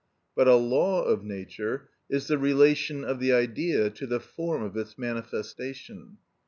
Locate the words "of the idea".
3.05-3.91